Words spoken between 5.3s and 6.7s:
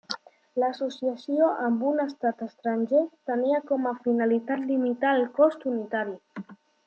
cost unitari.